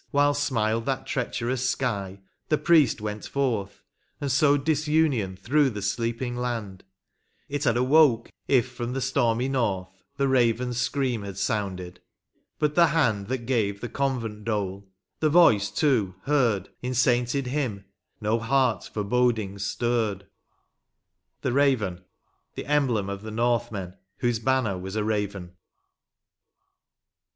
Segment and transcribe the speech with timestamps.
[0.15, 2.19] Wliile smiled that treacherous sky
[2.49, 3.83] the priest went forth
[4.19, 6.83] And sowed disunion through the sleeping land;
[7.47, 12.01] It had awoke if from the stormy north The raven's* scream had sounded—
[12.57, 17.85] but the hand That gave the convent dole— the voice, too, heard In sainted hymn,
[18.19, 20.25] no heart forebodings stirred.
[20.83, 22.01] * The
[22.65, 25.55] emblem of the Northmen, whose banner was a raven.